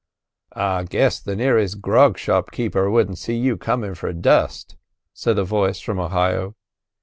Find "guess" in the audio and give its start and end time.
0.85-1.19